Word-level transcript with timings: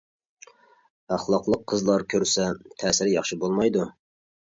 ئەخلاقلىق 1.15 1.61
قىزلار 1.71 2.05
كۆرسە 2.13 2.47
تەسىرى 2.85 3.13
ياخشى 3.13 3.39
بولمايدۇ. 3.45 3.85